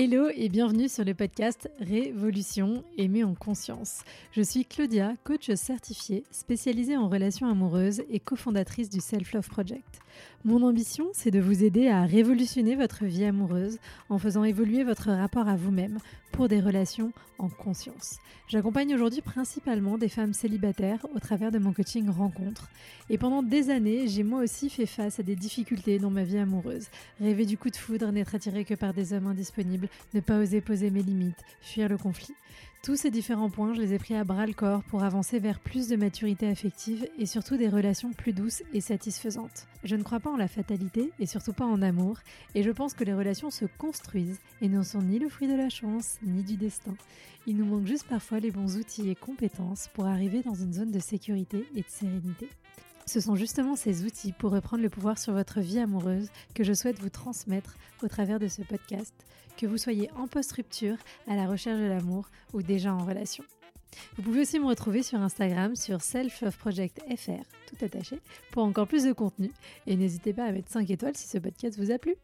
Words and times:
Hello 0.00 0.28
et 0.32 0.48
bienvenue 0.48 0.88
sur 0.88 1.04
le 1.04 1.12
podcast 1.12 1.68
Révolution 1.80 2.84
Aimer 2.98 3.24
en 3.24 3.34
conscience. 3.34 4.02
Je 4.30 4.42
suis 4.42 4.64
Claudia, 4.64 5.14
coach 5.24 5.50
certifiée, 5.54 6.22
spécialisée 6.30 6.96
en 6.96 7.08
relations 7.08 7.48
amoureuses 7.48 8.04
et 8.08 8.20
cofondatrice 8.20 8.90
du 8.90 9.00
Self 9.00 9.32
Love 9.32 9.48
Project. 9.48 9.98
Mon 10.44 10.62
ambition, 10.62 11.08
c'est 11.12 11.30
de 11.30 11.40
vous 11.40 11.64
aider 11.64 11.88
à 11.88 12.04
révolutionner 12.04 12.76
votre 12.76 13.04
vie 13.04 13.24
amoureuse 13.24 13.78
en 14.08 14.18
faisant 14.18 14.44
évoluer 14.44 14.84
votre 14.84 15.10
rapport 15.10 15.48
à 15.48 15.56
vous-même 15.56 15.98
pour 16.32 16.48
des 16.48 16.60
relations 16.60 17.12
en 17.38 17.48
conscience. 17.48 18.18
J'accompagne 18.48 18.94
aujourd'hui 18.94 19.20
principalement 19.20 19.98
des 19.98 20.08
femmes 20.08 20.32
célibataires 20.32 21.04
au 21.14 21.18
travers 21.18 21.50
de 21.50 21.58
mon 21.58 21.72
coaching 21.72 22.08
rencontre. 22.08 22.68
Et 23.10 23.18
pendant 23.18 23.42
des 23.42 23.70
années, 23.70 24.08
j'ai 24.08 24.22
moi 24.22 24.42
aussi 24.42 24.70
fait 24.70 24.86
face 24.86 25.20
à 25.20 25.22
des 25.22 25.36
difficultés 25.36 25.98
dans 25.98 26.10
ma 26.10 26.22
vie 26.22 26.38
amoureuse. 26.38 26.86
Rêver 27.20 27.44
du 27.44 27.58
coup 27.58 27.70
de 27.70 27.76
foudre, 27.76 28.10
n'être 28.12 28.34
attiré 28.34 28.64
que 28.64 28.74
par 28.74 28.94
des 28.94 29.12
hommes 29.12 29.26
indisponibles, 29.26 29.88
ne 30.14 30.20
pas 30.20 30.38
oser 30.38 30.60
poser 30.60 30.90
mes 30.90 31.02
limites, 31.02 31.44
fuir 31.60 31.88
le 31.88 31.98
conflit. 31.98 32.34
Tous 32.82 32.96
ces 32.96 33.10
différents 33.10 33.50
points, 33.50 33.74
je 33.74 33.80
les 33.80 33.92
ai 33.92 33.98
pris 33.98 34.14
à 34.14 34.24
bras 34.24 34.46
le 34.46 34.52
corps 34.52 34.82
pour 34.84 35.02
avancer 35.02 35.40
vers 35.40 35.58
plus 35.58 35.88
de 35.88 35.96
maturité 35.96 36.48
affective 36.48 37.06
et 37.18 37.26
surtout 37.26 37.56
des 37.56 37.68
relations 37.68 38.12
plus 38.12 38.32
douces 38.32 38.62
et 38.72 38.80
satisfaisantes. 38.80 39.66
Je 39.82 39.96
ne 39.96 40.02
crois 40.04 40.20
pas 40.20 40.30
en 40.30 40.36
la 40.36 40.48
fatalité 40.48 41.12
et 41.18 41.26
surtout 41.26 41.52
pas 41.52 41.66
en 41.66 41.82
amour, 41.82 42.18
et 42.54 42.62
je 42.62 42.70
pense 42.70 42.94
que 42.94 43.04
les 43.04 43.12
relations 43.12 43.50
se 43.50 43.64
construisent 43.64 44.38
et 44.62 44.68
ne 44.68 44.82
sont 44.82 45.02
ni 45.02 45.18
le 45.18 45.28
fruit 45.28 45.48
de 45.48 45.56
la 45.56 45.68
chance 45.68 46.18
ni 46.22 46.42
du 46.44 46.56
destin. 46.56 46.94
Il 47.46 47.56
nous 47.56 47.66
manque 47.66 47.86
juste 47.86 48.06
parfois 48.06 48.40
les 48.40 48.52
bons 48.52 48.76
outils 48.76 49.10
et 49.10 49.16
compétences 49.16 49.88
pour 49.92 50.06
arriver 50.06 50.42
dans 50.42 50.54
une 50.54 50.72
zone 50.72 50.92
de 50.92 51.00
sécurité 51.00 51.66
et 51.74 51.80
de 51.80 51.88
sérénité. 51.88 52.48
Ce 53.06 53.20
sont 53.20 53.36
justement 53.36 53.74
ces 53.74 54.04
outils 54.04 54.32
pour 54.32 54.52
reprendre 54.52 54.82
le 54.82 54.90
pouvoir 54.90 55.18
sur 55.18 55.32
votre 55.32 55.60
vie 55.60 55.80
amoureuse 55.80 56.28
que 56.54 56.62
je 56.62 56.74
souhaite 56.74 57.00
vous 57.00 57.08
transmettre 57.08 57.74
au 58.02 58.08
travers 58.08 58.38
de 58.38 58.48
ce 58.48 58.62
podcast 58.62 59.14
que 59.58 59.66
vous 59.66 59.76
soyez 59.76 60.08
en 60.16 60.28
post-rupture, 60.28 60.96
à 61.26 61.34
la 61.34 61.46
recherche 61.46 61.80
de 61.80 61.86
l'amour 61.86 62.28
ou 62.54 62.62
déjà 62.62 62.94
en 62.94 63.04
relation. 63.04 63.44
Vous 64.16 64.22
pouvez 64.22 64.42
aussi 64.42 64.60
me 64.60 64.66
retrouver 64.66 65.02
sur 65.02 65.20
Instagram 65.20 65.74
sur 65.74 66.00
selfofprojectfr, 66.00 67.42
tout 67.66 67.84
attaché, 67.84 68.20
pour 68.52 68.62
encore 68.62 68.86
plus 68.86 69.04
de 69.04 69.12
contenu. 69.12 69.50
Et 69.86 69.96
n'hésitez 69.96 70.32
pas 70.32 70.44
à 70.44 70.52
mettre 70.52 70.70
5 70.70 70.88
étoiles 70.90 71.16
si 71.16 71.26
ce 71.26 71.38
podcast 71.38 71.76
vous 71.78 71.90
a 71.90 71.98
plu. 71.98 72.14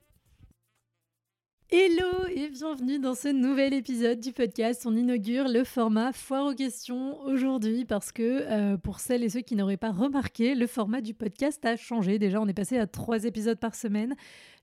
Hello 1.70 2.28
et 2.32 2.50
bienvenue 2.50 3.00
dans 3.00 3.16
ce 3.16 3.26
nouvel 3.28 3.74
épisode 3.74 4.20
du 4.20 4.32
podcast. 4.32 4.84
On 4.86 4.94
inaugure 4.94 5.48
le 5.48 5.64
format 5.64 6.12
foire 6.12 6.46
aux 6.46 6.54
questions 6.54 7.20
aujourd'hui 7.22 7.84
parce 7.84 8.12
que 8.12 8.22
euh, 8.22 8.76
pour 8.76 9.00
celles 9.00 9.24
et 9.24 9.28
ceux 9.28 9.40
qui 9.40 9.56
n'auraient 9.56 9.76
pas 9.78 9.90
remarqué, 9.90 10.54
le 10.54 10.68
format 10.68 11.00
du 11.00 11.14
podcast 11.14 11.64
a 11.64 11.76
changé. 11.76 12.20
Déjà, 12.20 12.40
on 12.40 12.46
est 12.46 12.54
passé 12.54 12.78
à 12.78 12.86
trois 12.86 13.24
épisodes 13.24 13.58
par 13.58 13.74
semaine. 13.74 14.14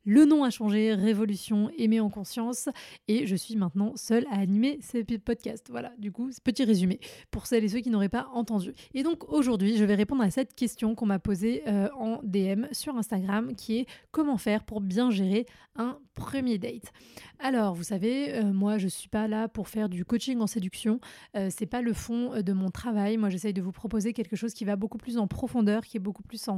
Le 0.04 0.26
nom 0.26 0.44
a 0.44 0.50
changé, 0.50 0.96
Révolution, 0.96 1.70
Aimer 1.78 2.00
en 2.00 2.10
conscience, 2.10 2.70
et 3.08 3.28
je 3.28 3.36
suis 3.36 3.56
maintenant 3.56 3.94
seule 3.96 4.26
à 4.32 4.40
animer 4.40 4.80
ces 4.82 5.04
podcasts. 5.04 5.70
Voilà, 5.70 5.92
du 6.00 6.12
coup, 6.12 6.32
petit 6.44 6.64
résumé 6.64 7.00
pour 7.30 7.46
celles 7.46 7.64
et 7.64 7.70
ceux 7.70 7.82
qui 7.82 7.92
n'auraient 7.92 8.10
pas 8.10 8.28
entendu. 8.34 8.74
Et 8.96 9.04
donc 9.04 9.32
aujourd'hui, 9.32 9.78
je 9.78 9.86
vais 9.86 9.94
répondre 9.94 10.24
à 10.24 10.32
cette 10.32 10.56
question 10.56 10.96
qu'on 10.96 11.06
m'a 11.06 11.20
posée 11.20 11.62
euh, 11.68 11.88
en 11.96 12.20
DM 12.24 12.66
sur 12.72 12.96
Instagram, 12.98 13.56
qui 13.56 13.78
est 13.78 13.86
comment 14.10 14.38
faire 14.38 14.64
pour 14.64 14.82
bien 14.82 15.12
gérer 15.12 15.46
un 15.76 16.00
premier 16.16 16.58
date? 16.58 16.92
Alors, 17.40 17.76
vous 17.76 17.84
savez, 17.84 18.34
euh, 18.34 18.52
moi, 18.52 18.80
je 18.80 18.88
suis 18.88 19.08
pas 19.08 19.28
là 19.28 19.48
pour 19.48 19.68
faire 19.68 19.88
du 19.88 20.04
coaching 20.04 20.40
en 20.40 20.48
séduction. 20.48 21.00
Euh, 21.38 21.50
c'est 21.52 21.68
pas 21.68 21.82
le 21.82 21.94
fond 21.94 22.42
de 22.42 22.54
mon 22.54 22.72
travail. 22.72 23.18
Moi, 23.18 23.30
j'essaye 23.30 23.54
de 23.54 23.62
vous 23.62 23.72
proposer 23.72 24.14
quelque 24.14 24.36
chose 24.36 24.54
qui 24.56 24.66
va 24.66 24.76
beaucoup 24.76 24.98
plus 24.98 25.20
en 25.20 25.28
profondeur, 25.28 25.86
qui 25.86 25.98
est 25.98 26.02
beaucoup 26.02 26.24
plus 26.24 26.50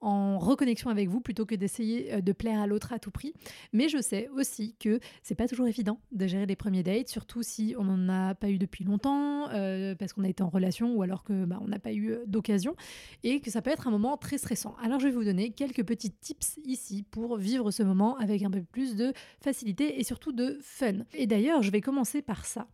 en 0.00 0.38
reconnexion 0.38 0.88
avec 0.88 1.08
vous, 1.08 1.20
plutôt 1.20 1.46
que 1.46 1.56
d'essayer 1.56 2.22
de 2.22 2.32
plaire 2.32 2.60
à 2.60 2.66
l'autre 2.66 2.91
à 2.92 2.98
tout 2.98 3.10
prix. 3.10 3.32
Mais 3.72 3.88
je 3.88 4.00
sais 4.00 4.28
aussi 4.36 4.74
que 4.78 5.00
c'est 5.22 5.34
pas 5.34 5.48
toujours 5.48 5.66
évident 5.66 5.98
de 6.12 6.26
gérer 6.26 6.46
les 6.46 6.56
premiers 6.56 6.82
dates, 6.82 7.08
surtout 7.08 7.42
si 7.42 7.74
on 7.78 7.84
n'en 7.84 8.08
a 8.08 8.34
pas 8.34 8.48
eu 8.48 8.58
depuis 8.58 8.84
longtemps, 8.84 9.48
euh, 9.50 9.94
parce 9.94 10.12
qu'on 10.12 10.24
a 10.24 10.28
été 10.28 10.42
en 10.42 10.48
relation 10.48 10.94
ou 10.94 11.02
alors 11.02 11.24
que 11.24 11.44
bah, 11.44 11.58
on 11.60 11.68
n'a 11.68 11.78
pas 11.78 11.92
eu 11.92 12.10
euh, 12.10 12.24
d'occasion, 12.26 12.76
et 13.22 13.40
que 13.40 13.50
ça 13.50 13.62
peut 13.62 13.70
être 13.70 13.88
un 13.88 13.90
moment 13.90 14.16
très 14.16 14.38
stressant. 14.38 14.74
Alors 14.82 15.00
je 15.00 15.06
vais 15.06 15.12
vous 15.12 15.24
donner 15.24 15.50
quelques 15.50 15.84
petits 15.84 16.10
tips 16.10 16.58
ici 16.64 17.04
pour 17.10 17.36
vivre 17.36 17.70
ce 17.70 17.82
moment 17.82 18.16
avec 18.18 18.42
un 18.42 18.50
peu 18.50 18.62
plus 18.62 18.96
de 18.96 19.12
facilité 19.40 19.98
et 19.98 20.04
surtout 20.04 20.32
de 20.32 20.58
fun. 20.62 21.04
Et 21.14 21.26
d'ailleurs, 21.26 21.62
je 21.62 21.70
vais 21.70 21.80
commencer 21.80 22.22
par 22.22 22.44
ça 22.44 22.66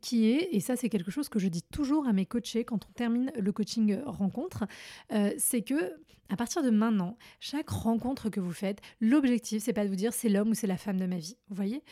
qui 0.00 0.30
est, 0.30 0.48
et 0.52 0.60
ça 0.60 0.76
c'est 0.76 0.88
quelque 0.88 1.10
chose 1.10 1.28
que 1.28 1.38
je 1.38 1.48
dis 1.48 1.62
toujours 1.62 2.06
à 2.06 2.12
mes 2.12 2.26
coachés 2.26 2.64
quand 2.64 2.86
on 2.88 2.92
termine 2.92 3.32
le 3.38 3.52
coaching 3.52 4.00
rencontre, 4.04 4.64
euh, 5.12 5.32
c'est 5.38 5.62
que 5.62 5.94
à 6.30 6.36
partir 6.36 6.62
de 6.62 6.70
maintenant, 6.70 7.18
chaque 7.38 7.68
rencontre 7.68 8.30
que 8.30 8.40
vous 8.40 8.52
faites, 8.52 8.80
l'objectif 9.00 9.62
c'est 9.62 9.72
pas 9.72 9.84
de 9.84 9.88
vous 9.88 9.96
dire 9.96 10.12
c'est 10.12 10.28
l'homme 10.28 10.50
ou 10.50 10.54
c'est 10.54 10.66
la 10.66 10.76
femme 10.76 10.98
de 10.98 11.06
ma 11.06 11.18
vie. 11.18 11.36
Vous 11.48 11.56
voyez? 11.56 11.82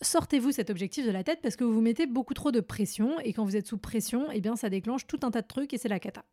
Sortez-vous 0.00 0.52
cet 0.52 0.70
objectif 0.70 1.06
de 1.06 1.10
la 1.10 1.22
tête 1.22 1.40
parce 1.42 1.56
que 1.56 1.64
vous 1.64 1.72
vous 1.72 1.80
mettez 1.80 2.06
beaucoup 2.06 2.34
trop 2.34 2.50
de 2.50 2.60
pression 2.60 3.20
et 3.20 3.32
quand 3.32 3.44
vous 3.44 3.56
êtes 3.56 3.66
sous 3.66 3.78
pression, 3.78 4.30
eh 4.32 4.40
bien 4.40 4.56
ça 4.56 4.68
déclenche 4.68 5.06
tout 5.06 5.20
un 5.22 5.30
tas 5.30 5.42
de 5.42 5.46
trucs 5.46 5.72
et 5.72 5.78
c'est 5.78 5.88
la 5.88 6.00
cata. 6.00 6.24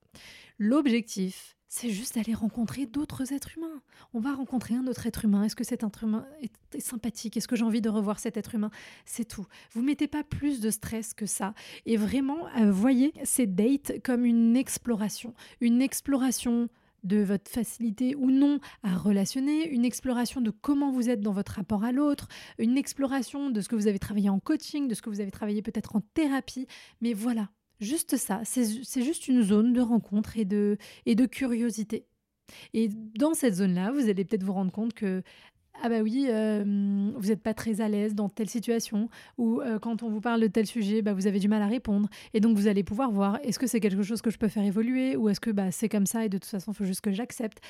L'objectif, 0.58 1.58
c'est 1.74 1.90
juste 1.90 2.16
d'aller 2.16 2.34
rencontrer 2.34 2.86
d'autres 2.86 3.32
êtres 3.32 3.58
humains. 3.58 3.82
On 4.14 4.20
va 4.20 4.34
rencontrer 4.34 4.76
un 4.76 4.88
autre 4.88 5.08
être 5.08 5.24
humain. 5.24 5.46
Est-ce 5.46 5.56
que 5.56 5.64
cet 5.64 5.84
être 5.84 6.04
humain 6.04 6.26
est, 6.42 6.82
sympathique? 6.82 7.38
Est-ce 7.38 7.48
que 7.48 7.56
j'ai 7.56 7.64
envie 7.64 7.80
de 7.80 7.88
revoir 7.88 8.20
cet 8.20 8.36
être 8.36 8.56
humain? 8.56 8.72
C'est 9.06 9.24
tout. 9.24 9.46
Vous 9.72 9.82
mettez 9.82 10.10
pas 10.10 10.26
plus 10.26 10.60
de 10.60 10.70
stress 10.70 11.14
que 11.14 11.26
ça. 11.26 11.54
Et 11.86 11.96
vraiment, 11.96 12.46
euh, 12.58 12.70
voyez 12.70 13.14
ces 13.24 13.48
dates 13.48 14.04
comme 14.04 14.26
une 14.26 14.58
exploration. 14.58 15.34
Une 15.62 15.82
exploration 15.82 16.68
de 17.06 17.24
votre 17.24 17.50
facilité 17.50 18.16
ou 18.16 18.32
non 18.32 18.60
à 18.84 18.98
relationner, 18.98 19.70
une 19.70 19.86
exploration 19.86 20.42
de 20.42 20.52
comment 20.52 20.92
vous 20.92 21.10
êtes 21.10 21.22
dans 21.22 21.32
votre 21.32 21.54
rapport 21.54 21.86
à 21.86 21.94
l'autre, 21.94 22.28
une 22.60 22.78
exploration 22.78 23.50
de 23.50 23.62
ce 23.62 23.70
que 23.70 23.78
vous 23.78 23.88
avez 23.88 23.98
travaillé 23.98 24.30
en 24.30 24.42
coaching, 24.42 24.90
de 24.90 24.94
ce 24.94 25.02
que 25.02 25.10
vous 25.10 25.22
avez 25.22 25.32
travaillé 25.32 25.62
peut-être 25.62 25.96
en 25.96 26.02
thérapie. 26.14 26.68
Mais 27.00 27.14
voilà, 27.14 27.50
Juste 27.82 28.16
ça, 28.16 28.42
c'est 28.46 29.04
juste 29.04 29.28
une 29.28 29.42
zone 29.42 29.74
de 29.74 29.82
rencontre 29.82 30.38
et 30.38 30.46
de, 30.46 30.78
et 31.06 31.16
de 31.16 31.26
curiosité. 31.26 32.06
Et 32.74 32.90
dans 32.90 33.34
cette 33.34 33.56
zone-là, 33.56 33.92
vous 33.92 34.08
allez 34.08 34.24
peut-être 34.24 34.44
vous 34.44 34.54
rendre 34.54 34.72
compte 34.72 34.94
que 34.94 35.24
ah 35.84 35.90
bah 35.90 36.02
oui, 36.02 36.28
euh, 36.30 37.12
vous 37.16 37.28
n'êtes 37.30 37.42
pas 37.42 37.54
très 37.56 37.82
à 37.82 37.90
l'aise 37.90 38.14
dans 38.14 38.30
telle 38.30 38.50
situation, 38.50 39.10
ou 39.38 39.62
euh, 39.62 39.80
quand 39.80 40.04
on 40.04 40.10
vous 40.10 40.22
parle 40.22 40.42
de 40.42 40.48
tel 40.48 40.68
sujet, 40.68 41.02
bah, 41.02 41.14
vous 41.14 41.26
avez 41.26 41.40
du 41.40 41.48
mal 41.48 41.62
à 41.62 41.68
répondre. 41.68 42.08
Et 42.34 42.40
donc 42.40 42.56
vous 42.56 42.68
allez 42.68 42.84
pouvoir 42.84 43.12
voir, 43.12 43.40
est-ce 43.44 43.58
que 43.58 43.66
c'est 43.66 43.80
quelque 43.80 44.04
chose 44.04 44.22
que 44.22 44.30
je 44.30 44.38
peux 44.38 44.48
faire 44.48 44.64
évoluer, 44.64 45.16
ou 45.16 45.30
est-ce 45.30 45.40
que 45.40 45.50
bah, 45.50 45.72
c'est 45.72 45.90
comme 45.90 46.06
ça 46.06 46.26
et 46.26 46.30
de 46.30 46.38
toute 46.38 46.50
façon, 46.50 46.72
il 46.72 46.76
faut 46.76 46.86
juste 46.86 47.02
que 47.02 47.12
j'accepte. 47.12 47.62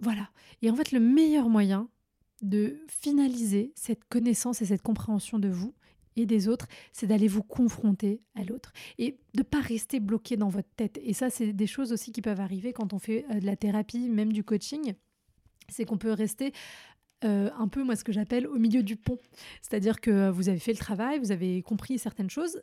Voilà. 0.00 0.30
Et 0.62 0.70
en 0.70 0.74
fait, 0.74 0.90
le 0.90 0.98
meilleur 1.00 1.48
moyen 1.48 1.88
de 2.42 2.80
finaliser 2.88 3.72
cette 3.76 4.04
connaissance 4.04 4.60
et 4.60 4.66
cette 4.66 4.82
compréhension 4.82 5.38
de 5.38 5.48
vous, 5.48 5.74
et 6.16 6.26
des 6.26 6.48
autres, 6.48 6.66
c'est 6.92 7.06
d'aller 7.06 7.28
vous 7.28 7.42
confronter 7.42 8.20
à 8.34 8.44
l'autre 8.44 8.72
et 8.98 9.18
de 9.34 9.42
pas 9.42 9.60
rester 9.60 10.00
bloqué 10.00 10.36
dans 10.36 10.48
votre 10.48 10.68
tête. 10.76 10.98
Et 11.02 11.12
ça, 11.12 11.30
c'est 11.30 11.52
des 11.52 11.66
choses 11.66 11.92
aussi 11.92 12.12
qui 12.12 12.22
peuvent 12.22 12.40
arriver 12.40 12.72
quand 12.72 12.92
on 12.92 12.98
fait 12.98 13.24
euh, 13.30 13.40
de 13.40 13.46
la 13.46 13.56
thérapie, 13.56 14.08
même 14.08 14.32
du 14.32 14.44
coaching. 14.44 14.94
C'est 15.68 15.84
qu'on 15.84 15.98
peut 15.98 16.12
rester 16.12 16.52
euh, 17.24 17.50
un 17.56 17.68
peu, 17.68 17.82
moi, 17.82 17.96
ce 17.96 18.04
que 18.04 18.12
j'appelle 18.12 18.46
au 18.46 18.58
milieu 18.58 18.82
du 18.82 18.96
pont. 18.96 19.18
C'est-à-dire 19.62 20.00
que 20.00 20.10
euh, 20.10 20.30
vous 20.30 20.48
avez 20.48 20.58
fait 20.58 20.72
le 20.72 20.78
travail, 20.78 21.18
vous 21.18 21.32
avez 21.32 21.62
compris 21.62 21.98
certaines 21.98 22.30
choses, 22.30 22.62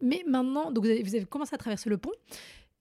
mais 0.00 0.22
maintenant, 0.26 0.70
donc 0.72 0.84
vous 0.84 0.90
avez, 0.90 1.02
vous 1.02 1.14
avez 1.14 1.24
commencé 1.24 1.54
à 1.54 1.58
traverser 1.58 1.90
le 1.90 1.98
pont, 1.98 2.12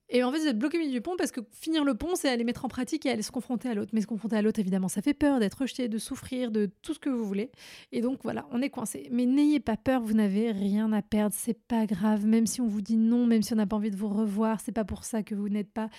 et 0.10 0.24
en 0.24 0.32
fait, 0.32 0.40
vous 0.40 0.48
êtes 0.48 0.58
bloqué 0.58 0.78
au 0.78 0.80
milieu 0.80 0.94
du 0.94 1.02
pont 1.02 1.16
parce 1.18 1.32
que 1.32 1.42
finir 1.52 1.84
le 1.84 1.94
pont, 1.94 2.16
c'est 2.16 2.30
aller 2.30 2.46
mettre 2.46 2.64
en 2.64 2.70
pratique 2.70 3.06
et 3.06 3.10
aller 3.10 3.22
se 3.22 3.32
confronter 3.32 3.68
à 3.68 3.74
l'autre. 3.74 3.92
Mais 3.94 4.00
se 4.00 4.08
confronter 4.08 4.38
à 4.38 4.42
l'autre, 4.42 4.60
évidemment, 4.60 4.88
ça 4.88 5.02
fait 5.02 5.14
peur 5.14 5.40
d'être 5.40 5.60
rejeté, 5.60 5.90
de 5.90 5.98
souffrir, 5.98 6.50
de 6.50 6.70
tout 6.82 6.94
ce 6.94 7.00
que 7.00 7.10
vous 7.10 7.26
voulez. 7.26 7.52
Et 7.92 8.00
donc 8.00 8.20
voilà, 8.24 8.48
on 8.52 8.62
est 8.62 8.70
coincé. 8.70 9.10
Mais 9.12 9.26
n'ayez 9.26 9.60
pas 9.60 9.76
peur, 9.76 10.02
vous 10.02 10.14
n'avez 10.14 10.52
rien 10.52 10.94
à 10.94 11.02
perdre, 11.02 11.36
c'est 11.38 11.60
pas 11.68 11.86
grave. 11.86 12.26
Même 12.26 12.48
si 12.48 12.62
on 12.62 12.68
vous 12.68 12.82
dit 12.82 12.96
non, 12.96 13.26
même 13.26 13.42
si 13.42 13.52
on 13.52 13.58
n'a 13.58 13.68
pas 13.68 13.76
envie 13.76 13.92
de 13.92 13.98
vous 13.98 14.08
revoir, 14.08 14.62
c'est 14.62 14.72
pas 14.72 14.86
pour 14.86 15.04
ça 15.04 15.24
que 15.24 15.36
vous 15.36 15.50
n'êtes 15.50 15.72
pas 15.72 15.90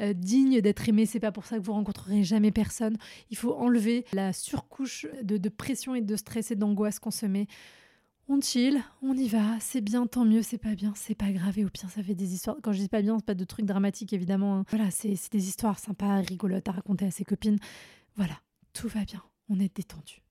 euh, 0.00 0.14
digne 0.14 0.62
d'être 0.62 0.88
aimé, 0.88 1.04
c'est 1.04 1.20
pas 1.20 1.32
pour 1.32 1.44
ça 1.44 1.58
que 1.58 1.62
vous 1.62 1.72
rencontrerez 1.72 2.24
jamais 2.24 2.52
personne. 2.52 2.96
Il 3.30 3.36
faut 3.36 3.54
enlever 3.54 4.06
la 4.14 4.32
surcouche 4.32 5.06
de, 5.22 5.36
de 5.36 5.48
pression 5.50 5.94
et 5.94 6.00
de 6.00 6.16
stress 6.16 6.50
et 6.50 6.56
d'angoisse 6.56 6.98
qu'on 6.98 7.10
se 7.10 7.26
met 7.26 7.46
on 8.28 8.40
chill, 8.40 8.82
on 9.02 9.16
y 9.16 9.26
va, 9.26 9.58
c'est 9.60 9.80
bien, 9.80 10.06
tant 10.06 10.24
mieux, 10.24 10.42
c'est 10.42 10.58
pas 10.58 10.74
bien, 10.74 10.92
c'est 10.94 11.14
pas 11.14 11.32
grave, 11.32 11.58
et 11.58 11.64
au 11.64 11.70
pire, 11.70 11.88
ça 11.90 12.02
fait 12.02 12.14
des 12.14 12.34
histoires. 12.34 12.56
Quand 12.62 12.72
je 12.72 12.78
dis 12.78 12.88
pas 12.88 13.00
bien, 13.00 13.16
c'est 13.18 13.24
pas 13.24 13.34
de 13.34 13.44
trucs 13.44 13.64
dramatiques, 13.64 14.12
évidemment. 14.12 14.58
Hein. 14.58 14.64
Voilà, 14.68 14.90
c'est 14.90 15.16
des 15.32 15.48
histoires 15.48 15.78
sympas, 15.78 16.16
rigolotes 16.16 16.68
à 16.68 16.72
raconter 16.72 17.06
à 17.06 17.10
ses 17.10 17.24
copines. 17.24 17.58
Voilà, 18.16 18.38
tout 18.74 18.88
va 18.88 19.04
bien, 19.04 19.22
on 19.48 19.58
est 19.58 19.74
détendu. 19.74 20.22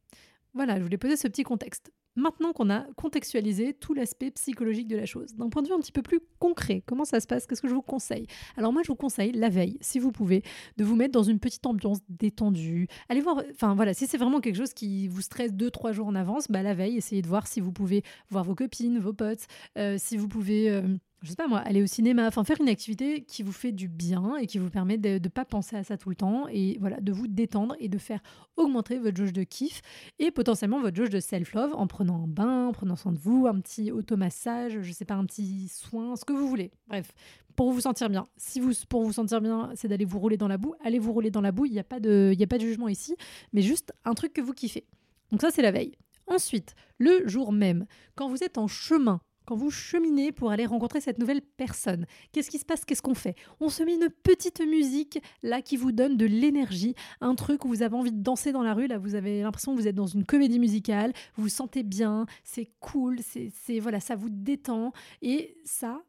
Voilà, 0.54 0.78
je 0.78 0.84
voulais 0.84 0.98
poser 0.98 1.18
ce 1.18 1.28
petit 1.28 1.44
contexte. 1.44 1.92
Maintenant 2.18 2.52
qu'on 2.52 2.72
a 2.72 2.82
contextualisé 2.96 3.74
tout 3.74 3.94
l'aspect 3.94 4.32
psychologique 4.32 4.88
de 4.88 4.98
la 4.98 5.06
chose, 5.06 5.36
d'un 5.36 5.50
point 5.50 5.62
de 5.62 5.68
vue 5.68 5.74
un 5.76 5.80
petit 5.80 5.92
peu 5.92 6.02
plus 6.02 6.20
concret, 6.40 6.82
comment 6.88 7.06
ça 7.06 7.20
se 7.20 7.28
passe 7.28 7.46
Qu'est-ce 7.46 7.62
que 7.62 7.68
je 7.68 7.76
vous 7.76 7.84
conseille? 7.84 8.26
Alors 8.58 8.74
moi, 8.74 8.82
je 8.84 8.88
vous 8.88 8.96
conseille 8.96 9.32
la 9.34 9.50
veille, 9.50 9.78
si 9.82 10.00
vous 10.00 10.12
pouvez, 10.12 10.42
de 10.78 10.84
vous 10.84 10.96
mettre 10.96 11.12
dans 11.12 11.22
une 11.22 11.40
petite 11.40 11.68
ambiance 11.68 12.00
détendue. 12.10 12.88
Allez 13.08 13.22
voir, 13.22 13.44
enfin 13.54 13.76
voilà, 13.76 13.94
si 13.94 14.08
c'est 14.08 14.18
vraiment 14.18 14.42
quelque 14.42 14.58
chose 14.58 14.74
qui 14.74 15.08
vous 15.08 15.22
stresse 15.22 15.54
deux, 15.54 15.70
trois 15.70 15.92
jours 15.92 16.08
en 16.08 16.16
avance, 16.16 16.48
bah 16.50 16.64
la 16.64 16.74
veille, 16.74 16.98
essayez 16.98 17.22
de 17.22 17.28
voir 17.28 17.46
si 17.46 17.62
vous 17.62 17.72
pouvez 17.72 18.02
voir 18.32 18.44
vos 18.44 18.56
copines, 18.56 18.98
vos 18.98 19.14
potes, 19.14 19.46
euh, 19.78 19.98
si 20.00 20.18
vous 20.18 20.28
pouvez... 20.28 20.72
Euh, 20.72 20.82
je 21.24 21.30
sais 21.30 21.36
pas 21.36 21.48
moi, 21.48 21.60
aller 21.60 21.82
au 21.82 21.88
cinéma, 21.88 22.30
faire 22.30 22.62
une 22.62 22.70
activité 22.70 23.24
qui 23.24 23.42
vous 23.42 23.52
fait 23.52 23.72
du 23.72 23.88
bien 23.88 24.38
et 24.38 24.46
qui 24.46 24.60
vous 24.60 24.70
permet 24.70 24.98
de 24.98 25.20
ne 25.22 25.30
pas 25.30 25.46
penser 25.46 25.76
à 25.76 25.84
ça 25.84 25.98
tout 25.98 26.10
le 26.10 26.16
temps 26.16 26.48
et 26.50 26.78
voilà, 26.80 27.00
de 27.00 27.12
vous 27.12 27.28
détendre 27.28 27.76
et 27.80 27.90
de 27.90 27.98
faire 27.98 28.20
augmenter 28.56 29.00
votre 29.00 29.18
jauge 29.18 29.34
de 29.34 29.44
kiff 29.44 29.82
et 30.20 30.30
potentiellement 30.30 30.80
votre 30.80 30.96
jauge 30.96 31.10
de 31.10 31.20
self-love 31.20 31.74
en 31.74 31.88
prenant 31.88 32.24
un 32.24 32.28
bain, 32.28 32.68
en 32.68 32.72
prenant 32.72 32.96
soin 32.96 33.12
de 33.12 33.18
vous, 33.18 33.48
un 33.48 33.60
petit 33.60 33.92
automassage, 33.92 34.82
je 34.82 34.92
sais 34.92 35.06
pas, 35.06 35.16
un 35.16 35.26
petit 35.26 35.68
soin, 35.70 36.16
ce 36.16 36.24
que 36.24 36.34
vous 36.34 36.48
voulez. 36.48 36.72
Bref, 36.88 37.12
pour 37.56 37.72
vous 37.72 37.82
sentir 37.82 38.10
bien. 38.10 38.28
Si 38.38 38.60
vous, 38.60 38.74
pour 38.88 39.04
vous 39.04 39.14
sentir 39.14 39.42
bien, 39.42 39.72
c'est 39.76 39.88
d'aller 39.88 40.06
vous 40.06 40.20
rouler 40.20 40.38
dans 40.38 40.48
la 40.48 40.58
boue, 40.58 40.76
allez 40.84 41.00
vous 41.00 41.14
rouler 41.14 41.32
dans 41.32 41.42
la 41.42 41.52
boue, 41.52 41.66
il 41.66 41.72
n'y 41.72 41.80
a, 41.80 41.82
a 41.82 41.84
pas 41.84 42.00
de 42.00 42.36
jugement 42.60 42.88
ici, 42.88 43.16
mais 43.54 43.64
juste 43.64 43.92
un 44.06 44.14
truc 44.14 44.34
que 44.34 44.42
vous 44.42 44.54
kiffez. 44.54 44.86
Donc 45.32 45.42
ça, 45.42 45.50
c'est 45.50 45.64
la 45.64 45.72
veille. 45.72 45.94
Ensuite, 46.28 46.76
le 47.00 47.28
jour 47.28 47.52
même, 47.52 47.86
quand 48.16 48.30
vous 48.30 48.44
êtes 48.44 48.58
en 48.58 48.68
chemin 48.68 49.22
quand 49.48 49.56
vous 49.56 49.72
cheminez 49.72 50.34
pour 50.34 50.52
aller 50.52 50.66
rencontrer 50.66 51.00
cette 51.00 51.20
nouvelle 51.20 51.42
personne, 51.42 52.06
qu'est-ce 52.34 52.50
qui 52.50 52.60
se 52.60 52.66
passe? 52.66 52.84
Qu'est-ce 52.84 53.02
qu'on 53.02 53.16
fait? 53.16 53.36
On 53.62 53.70
se 53.70 53.82
met 53.82 53.96
une 53.96 54.10
petite 54.10 54.60
musique 54.60 55.20
là 55.42 55.62
qui 55.62 55.78
vous 55.78 55.94
donne 55.94 56.18
de 56.18 56.26
l'énergie, 56.26 56.96
un 57.22 57.34
truc 57.34 57.64
où 57.64 57.70
vous 57.70 57.82
avez 57.82 57.96
envie 57.96 58.12
de 58.12 58.22
danser 58.22 58.52
dans 58.52 58.62
la 58.62 58.74
rue. 58.74 58.88
Là, 58.88 58.98
vous 58.98 59.16
avez 59.16 59.42
l'impression 59.42 59.74
que 59.74 59.80
vous 59.80 59.88
êtes 59.88 59.96
dans 59.96 60.06
une 60.06 60.26
comédie 60.26 60.60
musicale, 60.60 61.14
vous 61.36 61.44
vous 61.44 61.50
sentez 61.50 61.84
bien, 61.84 62.26
c'est 62.44 62.70
cool, 62.82 63.20
c'est 63.22 63.80
voilà, 63.80 64.02
ça 64.02 64.16
vous 64.16 64.30
détend. 64.30 64.92
Et 65.22 65.58
ça, 65.64 66.04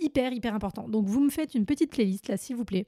hyper 0.00 0.32
hyper 0.32 0.54
important. 0.54 0.88
Donc 0.88 1.06
vous 1.06 1.20
me 1.20 1.30
faites 1.30 1.54
une 1.54 1.66
petite 1.66 1.90
playlist 1.90 2.28
là, 2.28 2.38
s'il 2.38 2.56
vous 2.56 2.64
plaît, 2.64 2.86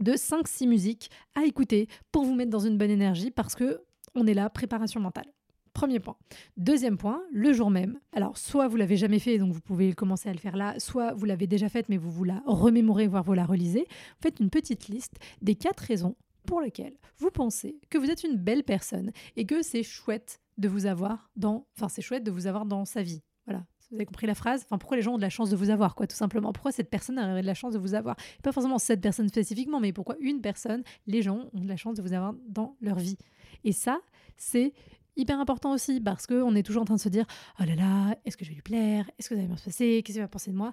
de 0.00 0.12
5-6 0.12 0.68
musiques 0.68 1.10
à 1.34 1.44
écouter 1.44 1.88
pour 2.10 2.24
vous 2.24 2.34
mettre 2.34 2.50
dans 2.50 2.58
une 2.58 2.76
bonne 2.76 2.90
énergie 2.90 3.30
parce 3.30 3.54
que 3.54 3.80
on 4.14 4.26
est 4.26 4.34
là, 4.34 4.50
préparation 4.50 5.00
mentale. 5.00 5.32
Premier 5.72 6.00
point. 6.00 6.16
Deuxième 6.56 6.98
point, 6.98 7.22
le 7.32 7.52
jour 7.52 7.70
même. 7.70 7.98
Alors, 8.12 8.36
soit 8.36 8.68
vous 8.68 8.76
l'avez 8.76 8.96
jamais 8.96 9.18
fait, 9.18 9.38
donc 9.38 9.52
vous 9.52 9.60
pouvez 9.60 9.94
commencer 9.94 10.28
à 10.28 10.32
le 10.32 10.38
faire 10.38 10.56
là, 10.56 10.78
soit 10.78 11.14
vous 11.14 11.24
l'avez 11.24 11.46
déjà 11.46 11.68
fait, 11.68 11.88
mais 11.88 11.96
vous 11.96 12.10
vous 12.10 12.24
la 12.24 12.42
remémorez, 12.46 13.06
voire 13.06 13.22
vous 13.22 13.32
la 13.32 13.46
relisez. 13.46 13.86
Faites 14.20 14.40
une 14.40 14.50
petite 14.50 14.88
liste 14.88 15.16
des 15.40 15.54
quatre 15.54 15.80
raisons 15.80 16.14
pour 16.46 16.60
lesquelles 16.60 16.96
vous 17.18 17.30
pensez 17.30 17.80
que 17.88 17.98
vous 17.98 18.10
êtes 18.10 18.24
une 18.24 18.36
belle 18.36 18.64
personne 18.64 19.12
et 19.36 19.46
que 19.46 19.62
c'est 19.62 19.82
chouette 19.82 20.40
de 20.58 20.68
vous 20.68 20.86
avoir 20.86 21.30
dans, 21.36 21.66
enfin, 21.76 21.88
c'est 21.88 22.02
chouette 22.02 22.24
de 22.24 22.30
vous 22.30 22.46
avoir 22.46 22.66
dans 22.66 22.84
sa 22.84 23.02
vie. 23.02 23.22
Voilà. 23.46 23.64
Vous 23.90 23.96
avez 23.96 24.06
compris 24.06 24.26
la 24.26 24.34
phrase 24.34 24.62
Enfin, 24.64 24.78
pourquoi 24.78 24.96
les 24.96 25.02
gens 25.02 25.14
ont 25.14 25.18
de 25.18 25.22
la 25.22 25.28
chance 25.28 25.50
de 25.50 25.56
vous 25.56 25.68
avoir, 25.68 25.94
quoi, 25.94 26.06
tout 26.06 26.16
simplement? 26.16 26.52
Pourquoi 26.52 26.72
cette 26.72 26.88
personne 26.88 27.18
aurait 27.18 27.42
de 27.42 27.46
la 27.46 27.54
chance 27.54 27.74
de 27.74 27.78
vous 27.78 27.94
avoir? 27.94 28.16
Pas 28.42 28.50
forcément 28.52 28.78
cette 28.78 29.02
personne 29.02 29.28
spécifiquement, 29.28 29.80
mais 29.80 29.92
pourquoi 29.92 30.16
une 30.20 30.40
personne, 30.40 30.82
les 31.06 31.20
gens 31.20 31.50
ont 31.52 31.60
de 31.60 31.68
la 31.68 31.76
chance 31.76 31.96
de 31.96 32.02
vous 32.02 32.14
avoir 32.14 32.34
dans 32.48 32.76
leur 32.80 32.98
vie? 32.98 33.18
Et 33.64 33.72
ça, 33.72 34.00
c'est 34.38 34.72
hyper 35.16 35.40
important 35.40 35.72
aussi 35.72 36.00
parce 36.00 36.26
qu'on 36.26 36.54
est 36.54 36.62
toujours 36.62 36.82
en 36.82 36.86
train 36.86 36.96
de 36.96 37.00
se 37.00 37.08
dire 37.08 37.26
oh 37.60 37.64
là 37.64 37.74
là, 37.74 38.16
est-ce 38.24 38.36
que 38.36 38.44
je 38.44 38.50
vais 38.50 38.56
lui 38.56 38.62
plaire? 38.62 39.10
Est-ce 39.18 39.28
que 39.28 39.34
ça 39.34 39.40
va 39.40 39.46
bien 39.46 39.56
se 39.56 39.64
passer? 39.64 40.02
Qu'est-ce 40.04 40.16
qu'il 40.16 40.22
va 40.22 40.28
penser 40.28 40.50
de 40.50 40.56
moi? 40.56 40.72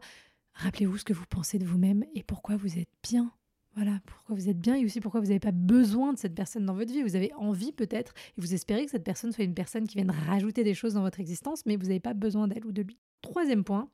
Rappelez-vous 0.53 0.97
ce 0.97 1.06
que 1.06 1.13
vous 1.13 1.25
pensez 1.30 1.59
de 1.59 1.65
vous-même 1.65 2.03
et 2.15 2.24
pourquoi 2.24 2.57
vous 2.57 2.77
êtes 2.80 2.89
bien. 3.03 3.31
Voilà, 3.75 4.00
pourquoi 4.06 4.36
vous 4.36 4.50
êtes 4.50 4.59
bien 4.59 4.75
et 4.75 4.83
aussi 4.83 5.00
pourquoi 5.00 5.21
vous 5.21 5.27
n'avez 5.27 5.39
pas 5.39 5.51
besoin 5.51 6.12
de 6.12 6.18
cette 6.18 6.36
personne 6.36 6.65
dans 6.65 6.74
votre 6.74 6.91
vie. 6.91 7.03
Vous 7.03 7.15
avez 7.15 7.31
envie 7.36 7.71
peut-être 7.71 8.13
et 8.38 8.41
vous 8.41 8.53
espérez 8.53 8.86
que 8.86 8.91
cette 8.91 9.03
personne 9.03 9.31
soit 9.31 9.44
une 9.44 9.53
personne 9.53 9.88
qui 9.88 9.95
vienne 9.95 10.12
rajouter 10.12 10.63
des 10.63 10.74
choses 10.74 10.95
dans 10.95 11.01
votre 11.01 11.19
existence, 11.19 11.65
mais 11.65 11.77
vous 11.77 11.83
n'avez 11.83 12.00
pas 12.00 12.13
besoin 12.13 12.47
d'elle 12.47 12.65
ou 12.65 12.71
de 12.71 12.81
lui. 12.81 12.97
Troisième 13.21 13.63
point, 13.63 13.89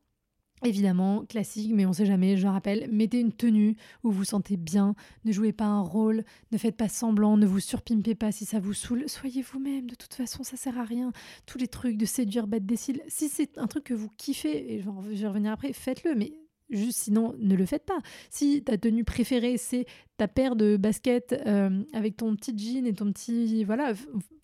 Évidemment, 0.63 1.25
classique, 1.25 1.71
mais 1.73 1.85
on 1.85 1.93
sait 1.93 2.05
jamais, 2.05 2.37
je 2.37 2.47
rappelle, 2.47 2.89
mettez 2.91 3.19
une 3.19 3.33
tenue 3.33 3.75
où 4.03 4.09
vous 4.09 4.19
vous 4.19 4.23
sentez 4.23 4.55
bien, 4.55 4.95
ne 5.25 5.31
jouez 5.31 5.51
pas 5.51 5.65
un 5.65 5.81
rôle, 5.81 6.23
ne 6.51 6.57
faites 6.57 6.77
pas 6.77 6.87
semblant, 6.87 7.35
ne 7.35 7.45
vous 7.45 7.59
surpimpez 7.59 8.15
pas 8.15 8.31
si 8.31 8.45
ça 8.45 8.59
vous 8.59 8.73
saoule, 8.73 9.03
soyez 9.07 9.41
vous-même, 9.41 9.87
de 9.87 9.95
toute 9.95 10.13
façon 10.13 10.43
ça 10.43 10.55
sert 10.55 10.79
à 10.79 10.85
rien. 10.85 11.11
Tous 11.45 11.57
les 11.57 11.67
trucs 11.67 11.97
de 11.97 12.05
séduire, 12.05 12.47
battre 12.47 12.65
des 12.65 12.77
cils, 12.77 13.01
si 13.07 13.27
c'est 13.27 13.57
un 13.57 13.67
truc 13.67 13.83
que 13.83 13.93
vous 13.93 14.09
kiffez, 14.17 14.73
et 14.73 14.79
je 14.81 14.89
vais 15.21 15.27
revenir 15.27 15.51
après, 15.51 15.73
faites-le, 15.73 16.15
mais 16.15 16.31
Juste 16.71 16.97
sinon, 16.97 17.35
ne 17.38 17.56
le 17.56 17.65
faites 17.65 17.85
pas. 17.85 18.00
Si 18.31 18.63
ta 18.63 18.77
tenue 18.77 19.03
préférée, 19.03 19.57
c'est 19.57 19.85
ta 20.17 20.27
paire 20.27 20.56
de 20.56 20.77
baskets 20.77 21.39
euh, 21.45 21.83
avec 21.94 22.17
ton 22.17 22.35
petit 22.35 22.57
jean 22.57 22.88
et 22.88 22.94
ton 22.94 23.12
petit. 23.12 23.63
Voilà, 23.63 23.94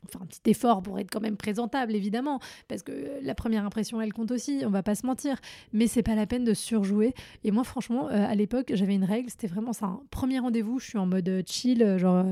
enfin 0.06 0.20
un 0.22 0.26
petit 0.28 0.52
effort 0.52 0.84
pour 0.84 1.00
être 1.00 1.10
quand 1.10 1.20
même 1.20 1.38
présentable, 1.38 1.96
évidemment, 1.96 2.40
parce 2.68 2.84
que 2.84 3.20
la 3.24 3.34
première 3.34 3.66
impression, 3.66 4.00
elle 4.02 4.14
compte 4.14 4.30
aussi, 4.32 4.62
on 4.66 4.70
va 4.70 4.84
pas 4.84 4.94
se 4.94 5.06
mentir. 5.06 5.40
Mais 5.74 5.88
c'est 5.88 6.04
pas 6.04 6.16
la 6.16 6.28
peine 6.28 6.44
de 6.44 6.54
surjouer. 6.54 7.16
Et 7.44 7.50
moi, 7.50 7.64
franchement, 7.64 8.10
euh, 8.10 8.26
à 8.28 8.36
l'époque, 8.36 8.72
j'avais 8.76 8.96
une 8.96 9.06
règle, 9.06 9.30
c'était 9.32 9.48
vraiment 9.48 9.74
ça. 9.74 10.00
Premier 10.12 10.38
rendez-vous, 10.40 10.80
je 10.80 10.88
suis 10.90 11.00
en 11.00 11.08
mode 11.08 11.28
euh, 11.28 11.42
chill, 11.46 11.98
genre. 11.98 12.24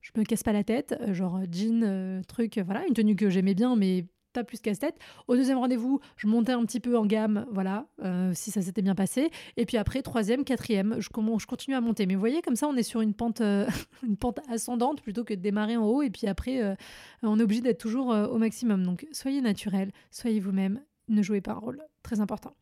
je 0.00 0.10
me 0.16 0.24
casse 0.24 0.42
pas 0.42 0.52
la 0.52 0.64
tête, 0.64 0.98
genre 1.12 1.40
jean, 1.52 2.22
truc, 2.26 2.58
voilà, 2.64 2.86
une 2.86 2.94
tenue 2.94 3.16
que 3.16 3.28
j'aimais 3.28 3.54
bien, 3.54 3.76
mais 3.76 4.06
pas 4.32 4.44
plus 4.44 4.60
casse-tête. 4.60 4.96
Au 5.28 5.36
deuxième 5.36 5.58
rendez-vous, 5.58 6.00
je 6.16 6.26
montais 6.26 6.52
un 6.52 6.64
petit 6.64 6.80
peu 6.80 6.96
en 6.96 7.06
gamme, 7.06 7.46
voilà, 7.50 7.86
euh, 8.02 8.32
si 8.34 8.50
ça 8.50 8.62
s'était 8.62 8.82
bien 8.82 8.94
passé. 8.94 9.30
Et 9.56 9.66
puis 9.66 9.76
après, 9.76 10.02
troisième, 10.02 10.44
quatrième, 10.44 10.96
je, 10.98 11.08
continue 11.08 11.76
à 11.76 11.80
monter. 11.80 12.06
Mais 12.06 12.14
vous 12.14 12.20
voyez, 12.20 12.42
comme 12.42 12.56
ça, 12.56 12.68
on 12.68 12.76
est 12.76 12.82
sur 12.82 13.00
une 13.00 13.14
pente, 13.14 13.40
euh, 13.40 13.66
ascendante 14.48 15.02
plutôt 15.02 15.24
que 15.24 15.34
de 15.34 15.40
démarrer 15.40 15.76
en 15.76 15.84
haut. 15.84 16.02
Et 16.02 16.10
puis 16.10 16.26
après, 16.26 16.62
euh, 16.62 16.74
on 17.22 17.38
est 17.38 17.42
obligé 17.42 17.60
d'être 17.60 17.80
toujours 17.80 18.08
au 18.08 18.38
maximum. 18.38 18.84
Donc, 18.84 19.06
soyez 19.12 19.40
naturel, 19.40 19.90
soyez 20.10 20.40
vous-même, 20.40 20.80
ne 21.08 21.22
jouez 21.22 21.40
pas 21.40 21.52
un 21.52 21.58
rôle. 21.58 21.82
Très 22.02 22.20
important. 22.20 22.54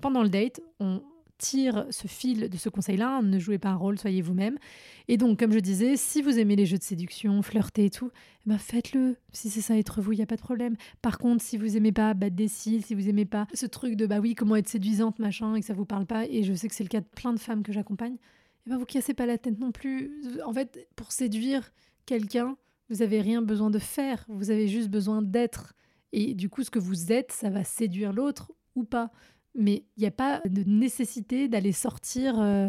Pendant 0.00 0.22
le 0.22 0.28
date, 0.28 0.60
on, 0.80 1.02
tire 1.38 1.86
ce 1.90 2.06
fil 2.06 2.48
de 2.48 2.56
ce 2.56 2.68
conseil-là, 2.68 3.20
ne 3.22 3.38
jouez 3.38 3.58
pas 3.58 3.70
un 3.70 3.76
rôle, 3.76 3.98
soyez 3.98 4.22
vous-même. 4.22 4.58
Et 5.08 5.16
donc, 5.16 5.38
comme 5.38 5.52
je 5.52 5.58
disais, 5.58 5.96
si 5.96 6.22
vous 6.22 6.38
aimez 6.38 6.56
les 6.56 6.66
jeux 6.66 6.78
de 6.78 6.82
séduction, 6.82 7.42
flirter 7.42 7.86
et 7.86 7.90
tout, 7.90 8.10
eh 8.46 8.50
ben 8.50 8.58
faites-le. 8.58 9.16
Si 9.32 9.50
c'est 9.50 9.60
ça 9.60 9.76
être 9.76 10.00
vous, 10.00 10.12
il 10.12 10.16
n'y 10.16 10.22
a 10.22 10.26
pas 10.26 10.36
de 10.36 10.42
problème. 10.42 10.76
Par 11.02 11.18
contre, 11.18 11.42
si 11.42 11.56
vous 11.56 11.76
aimez 11.76 11.92
pas 11.92 12.14
battre 12.14 12.36
des 12.36 12.48
cils, 12.48 12.84
si 12.84 12.94
vous 12.94 13.08
aimez 13.08 13.24
pas 13.24 13.46
ce 13.52 13.66
truc 13.66 13.96
de 13.96 14.06
bah 14.06 14.20
oui, 14.20 14.34
comment 14.34 14.56
être 14.56 14.68
séduisante, 14.68 15.18
machin, 15.18 15.54
et 15.54 15.60
que 15.60 15.66
ça 15.66 15.74
vous 15.74 15.86
parle 15.86 16.06
pas, 16.06 16.26
et 16.26 16.42
je 16.42 16.54
sais 16.54 16.68
que 16.68 16.74
c'est 16.74 16.84
le 16.84 16.88
cas 16.88 17.00
de 17.00 17.06
plein 17.16 17.32
de 17.32 17.40
femmes 17.40 17.62
que 17.62 17.72
j'accompagne, 17.72 18.16
eh 18.66 18.70
ben 18.70 18.78
vous 18.78 18.86
cassez 18.86 19.14
pas 19.14 19.26
la 19.26 19.38
tête 19.38 19.58
non 19.58 19.72
plus. 19.72 20.12
En 20.44 20.52
fait, 20.52 20.88
pour 20.96 21.12
séduire 21.12 21.72
quelqu'un, 22.06 22.56
vous 22.90 23.02
avez 23.02 23.20
rien 23.20 23.42
besoin 23.42 23.70
de 23.70 23.78
faire, 23.78 24.24
vous 24.28 24.50
avez 24.50 24.68
juste 24.68 24.88
besoin 24.88 25.22
d'être. 25.22 25.74
Et 26.12 26.34
du 26.34 26.48
coup, 26.48 26.62
ce 26.62 26.70
que 26.70 26.78
vous 26.78 27.12
êtes, 27.12 27.32
ça 27.32 27.50
va 27.50 27.64
séduire 27.64 28.12
l'autre 28.12 28.52
ou 28.74 28.84
pas 28.84 29.10
mais 29.54 29.84
il 29.96 30.00
n'y 30.00 30.06
a 30.06 30.10
pas 30.10 30.40
de 30.44 30.62
nécessité 30.66 31.48
d'aller 31.48 31.72
sortir 31.72 32.40
euh, 32.40 32.68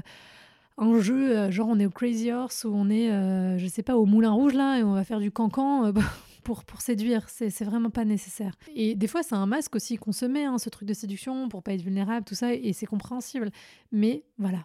un 0.77 0.99
jeu, 0.99 1.37
euh, 1.37 1.51
genre 1.51 1.69
on 1.69 1.79
est 1.79 1.85
au 1.85 1.91
Crazy 1.91 2.31
Horse 2.31 2.65
ou 2.65 2.73
on 2.73 2.89
est, 2.89 3.11
euh, 3.11 3.57
je 3.57 3.67
sais 3.67 3.83
pas, 3.83 3.95
au 3.97 4.05
Moulin 4.05 4.31
Rouge 4.31 4.53
là 4.53 4.79
et 4.79 4.83
on 4.83 4.93
va 4.93 5.03
faire 5.03 5.19
du 5.19 5.31
cancan. 5.31 5.91
Pour, 6.43 6.63
pour 6.63 6.79
séduire, 6.79 7.27
c'est 7.27 7.63
vraiment 7.63 7.89
pas 7.89 8.05
nécessaire. 8.05 8.53
Et 8.75 8.93
des 8.93 9.07
fois, 9.07 9.23
c'est 9.23 9.33
un 9.33 9.47
masque 9.47 9.75
aussi 9.75 9.97
qu'on 9.97 10.11
se 10.11 10.25
met, 10.25 10.45
hein, 10.45 10.59
ce 10.59 10.69
truc 10.69 10.87
de 10.87 10.93
séduction, 10.93 11.49
pour 11.49 11.63
pas 11.63 11.73
être 11.73 11.81
vulnérable, 11.81 12.23
tout 12.23 12.35
ça, 12.35 12.53
et 12.53 12.71
c'est 12.71 12.85
compréhensible. 12.85 13.49
Mais 13.91 14.25
voilà, 14.37 14.59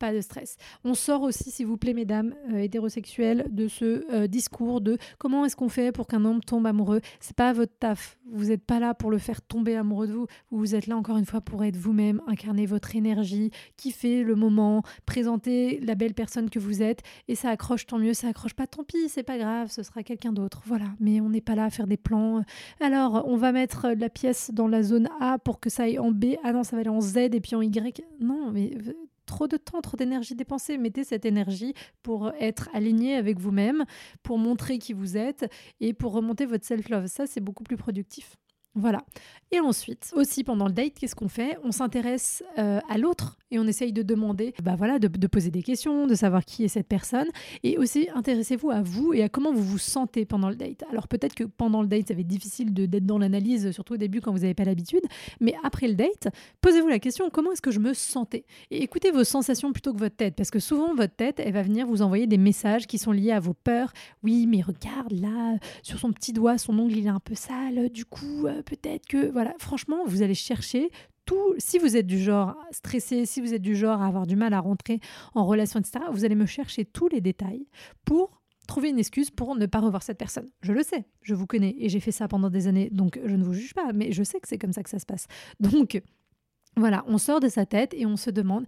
pas 0.00 0.12
de 0.12 0.20
stress. 0.20 0.56
On 0.82 0.94
sort 0.94 1.22
aussi, 1.22 1.50
s'il 1.50 1.66
vous 1.66 1.76
plaît, 1.76 1.94
mesdames 1.94 2.34
euh, 2.52 2.58
hétérosexuelles, 2.58 3.46
de 3.50 3.68
ce 3.68 4.04
euh, 4.12 4.26
discours 4.26 4.80
de 4.80 4.98
comment 5.18 5.44
est-ce 5.44 5.54
qu'on 5.54 5.68
fait 5.68 5.92
pour 5.92 6.08
qu'un 6.08 6.24
homme 6.24 6.40
tombe 6.40 6.66
amoureux? 6.66 7.00
C'est 7.20 7.36
pas 7.36 7.52
votre 7.52 7.76
taf. 7.78 8.18
Vous 8.32 8.46
n'êtes 8.46 8.64
pas 8.64 8.80
là 8.80 8.94
pour 8.94 9.10
le 9.10 9.18
faire 9.18 9.42
tomber 9.42 9.76
amoureux 9.76 10.08
de 10.08 10.12
vous. 10.12 10.26
Vous 10.50 10.74
êtes 10.74 10.86
là 10.86 10.96
encore 10.96 11.18
une 11.18 11.26
fois 11.26 11.42
pour 11.42 11.62
être 11.64 11.76
vous-même, 11.76 12.22
incarner 12.26 12.64
votre 12.64 12.96
énergie, 12.96 13.50
kiffer 13.76 14.22
le 14.22 14.34
moment, 14.34 14.82
présenter 15.04 15.78
la 15.80 15.94
belle 15.94 16.14
personne 16.14 16.48
que 16.48 16.58
vous 16.58 16.82
êtes. 16.82 17.02
Et 17.28 17.34
ça 17.34 17.50
accroche, 17.50 17.86
tant 17.86 17.98
mieux. 17.98 18.14
Ça 18.14 18.28
accroche 18.28 18.54
pas, 18.54 18.66
tant 18.66 18.84
pis, 18.84 19.08
c'est 19.08 19.22
pas 19.22 19.36
grave, 19.36 19.70
ce 19.70 19.82
sera 19.82 20.02
quelqu'un 20.02 20.32
d'autre. 20.32 20.62
Voilà. 20.64 20.86
Mais 20.98 21.20
on 21.20 21.28
n'est 21.28 21.42
pas 21.42 21.54
là 21.54 21.66
à 21.66 21.70
faire 21.70 21.86
des 21.86 21.98
plans. 21.98 22.42
Alors, 22.80 23.24
on 23.26 23.36
va 23.36 23.52
mettre 23.52 23.88
la 23.90 24.08
pièce 24.08 24.50
dans 24.52 24.66
la 24.66 24.82
zone 24.82 25.10
A 25.20 25.38
pour 25.38 25.60
que 25.60 25.68
ça 25.68 25.82
aille 25.82 25.98
en 25.98 26.10
B. 26.10 26.36
Ah 26.42 26.52
non, 26.52 26.64
ça 26.64 26.76
va 26.76 26.80
aller 26.80 26.88
en 26.88 27.02
Z 27.02 27.18
et 27.18 27.40
puis 27.40 27.54
en 27.54 27.60
Y. 27.60 28.02
Non, 28.20 28.50
mais 28.50 28.70
trop 29.30 29.46
de 29.46 29.56
temps, 29.56 29.80
trop 29.80 29.96
d'énergie 29.96 30.34
dépensée. 30.34 30.76
Mettez 30.76 31.04
cette 31.04 31.24
énergie 31.24 31.72
pour 32.02 32.32
être 32.40 32.68
aligné 32.74 33.14
avec 33.14 33.38
vous-même, 33.38 33.84
pour 34.24 34.38
montrer 34.38 34.78
qui 34.78 34.92
vous 34.92 35.16
êtes 35.16 35.50
et 35.78 35.94
pour 35.94 36.12
remonter 36.12 36.46
votre 36.46 36.66
self-love. 36.66 37.06
Ça, 37.06 37.26
c'est 37.26 37.40
beaucoup 37.40 37.62
plus 37.62 37.76
productif. 37.76 38.36
Voilà. 38.74 39.04
Et 39.52 39.60
ensuite, 39.60 40.12
aussi 40.14 40.44
pendant 40.44 40.66
le 40.66 40.72
date, 40.72 40.94
qu'est-ce 40.94 41.14
qu'on 41.14 41.28
fait? 41.28 41.56
On 41.64 41.70
s'intéresse 41.70 42.42
euh, 42.58 42.80
à 42.88 42.98
l'autre 42.98 43.38
et 43.50 43.58
on 43.58 43.66
essaye 43.66 43.92
de 43.92 44.02
demander, 44.02 44.54
bah 44.62 44.76
voilà, 44.76 44.98
de, 44.98 45.26
poser 45.26 45.50
des 45.50 45.62
questions, 45.62 46.06
de 46.06 46.14
savoir 46.14 46.44
qui 46.44 46.64
est 46.64 46.68
cette 46.68 46.86
personne. 46.86 47.28
Et 47.62 47.78
aussi, 47.78 48.08
intéressez-vous 48.14 48.70
à 48.70 48.82
vous 48.82 49.12
et 49.12 49.22
à 49.22 49.28
comment 49.28 49.52
vous 49.52 49.62
vous 49.62 49.78
sentez 49.78 50.24
pendant 50.24 50.48
le 50.48 50.56
date. 50.56 50.84
Alors 50.90 51.08
peut-être 51.08 51.34
que 51.34 51.44
pendant 51.44 51.82
le 51.82 51.88
date, 51.88 52.08
ça 52.08 52.14
va 52.14 52.20
être 52.20 52.26
difficile 52.26 52.72
d'être 52.72 53.06
dans 53.06 53.18
l'analyse, 53.18 53.70
surtout 53.72 53.94
au 53.94 53.96
début 53.96 54.20
quand 54.20 54.32
vous 54.32 54.40
n'avez 54.40 54.54
pas 54.54 54.64
l'habitude. 54.64 55.02
Mais 55.40 55.54
après 55.64 55.88
le 55.88 55.94
date, 55.94 56.28
posez-vous 56.60 56.88
la 56.88 56.98
question, 56.98 57.30
comment 57.30 57.52
est-ce 57.52 57.62
que 57.62 57.70
je 57.70 57.80
me 57.80 57.94
sentais? 57.94 58.44
Et 58.70 58.82
écoutez 58.82 59.10
vos 59.10 59.24
sensations 59.24 59.72
plutôt 59.72 59.92
que 59.92 59.98
votre 59.98 60.16
tête. 60.16 60.34
Parce 60.36 60.50
que 60.50 60.58
souvent, 60.58 60.94
votre 60.94 61.14
tête, 61.14 61.40
elle 61.40 61.52
va 61.52 61.62
venir 61.62 61.86
vous 61.86 62.02
envoyer 62.02 62.26
des 62.26 62.38
messages 62.38 62.86
qui 62.86 62.98
sont 62.98 63.12
liés 63.12 63.32
à 63.32 63.40
vos 63.40 63.54
peurs. 63.54 63.92
Oui, 64.22 64.46
mais 64.46 64.60
regarde 64.62 65.12
là, 65.12 65.58
sur 65.82 65.98
son 65.98 66.12
petit 66.12 66.32
doigt, 66.32 66.58
son 66.58 66.78
ongle, 66.78 66.96
il 66.96 67.06
est 67.06 67.10
un 67.10 67.20
peu 67.20 67.34
sale. 67.34 67.88
Du 67.90 68.04
coup, 68.04 68.46
euh, 68.46 68.62
peut-être 68.62 69.06
que, 69.06 69.30
voilà, 69.30 69.54
franchement, 69.58 69.98
vous 70.06 70.22
allez 70.22 70.34
chercher 70.34 70.90
Si 71.58 71.78
vous 71.78 71.96
êtes 71.96 72.06
du 72.06 72.18
genre 72.18 72.56
stressé, 72.70 73.26
si 73.26 73.40
vous 73.40 73.54
êtes 73.54 73.62
du 73.62 73.76
genre 73.76 74.00
à 74.02 74.06
avoir 74.06 74.26
du 74.26 74.36
mal 74.36 74.54
à 74.54 74.60
rentrer 74.60 75.00
en 75.34 75.44
relation, 75.46 75.80
etc., 75.80 76.04
vous 76.12 76.24
allez 76.24 76.34
me 76.34 76.46
chercher 76.46 76.84
tous 76.84 77.08
les 77.08 77.20
détails 77.20 77.66
pour 78.04 78.40
trouver 78.66 78.90
une 78.90 78.98
excuse 78.98 79.30
pour 79.30 79.56
ne 79.56 79.66
pas 79.66 79.80
revoir 79.80 80.02
cette 80.02 80.18
personne. 80.18 80.48
Je 80.62 80.72
le 80.72 80.82
sais, 80.82 81.04
je 81.22 81.34
vous 81.34 81.46
connais 81.46 81.74
et 81.78 81.88
j'ai 81.88 82.00
fait 82.00 82.12
ça 82.12 82.28
pendant 82.28 82.50
des 82.50 82.68
années, 82.68 82.88
donc 82.90 83.18
je 83.24 83.34
ne 83.34 83.42
vous 83.44 83.52
juge 83.52 83.74
pas, 83.74 83.92
mais 83.92 84.12
je 84.12 84.22
sais 84.22 84.38
que 84.40 84.46
c'est 84.46 84.58
comme 84.58 84.72
ça 84.72 84.82
que 84.82 84.90
ça 84.90 84.98
se 84.98 85.06
passe. 85.06 85.26
Donc, 85.60 86.00
Voilà, 86.76 87.04
on 87.08 87.18
sort 87.18 87.40
de 87.40 87.48
sa 87.48 87.66
tête 87.66 87.94
et 87.94 88.06
on 88.06 88.16
se 88.16 88.30
demande 88.30 88.64